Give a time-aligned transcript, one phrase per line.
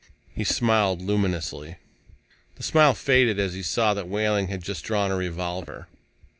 [0.33, 1.75] He smiled luminously.
[2.55, 5.85] The smile faded as he saw that Wehling had just drawn a revolver.